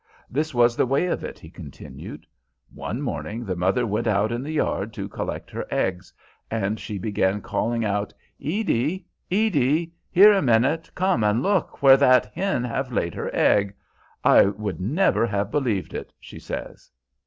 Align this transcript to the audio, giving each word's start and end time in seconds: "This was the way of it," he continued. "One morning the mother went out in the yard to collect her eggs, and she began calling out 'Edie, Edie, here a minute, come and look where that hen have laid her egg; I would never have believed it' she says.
"This 0.31 0.51
was 0.51 0.75
the 0.75 0.87
way 0.87 1.05
of 1.05 1.23
it," 1.23 1.37
he 1.37 1.51
continued. 1.51 2.25
"One 2.73 3.03
morning 3.03 3.45
the 3.45 3.55
mother 3.55 3.85
went 3.85 4.07
out 4.07 4.31
in 4.31 4.41
the 4.41 4.53
yard 4.53 4.93
to 4.93 5.07
collect 5.07 5.51
her 5.51 5.67
eggs, 5.69 6.11
and 6.49 6.79
she 6.79 6.97
began 6.97 7.39
calling 7.39 7.85
out 7.85 8.11
'Edie, 8.43 9.05
Edie, 9.29 9.93
here 10.09 10.33
a 10.33 10.41
minute, 10.41 10.89
come 10.95 11.23
and 11.23 11.43
look 11.43 11.83
where 11.83 11.97
that 11.97 12.31
hen 12.33 12.63
have 12.63 12.91
laid 12.91 13.13
her 13.13 13.29
egg; 13.31 13.75
I 14.23 14.45
would 14.47 14.81
never 14.81 15.27
have 15.27 15.51
believed 15.51 15.93
it' 15.93 16.13
she 16.19 16.39
says. 16.39 16.89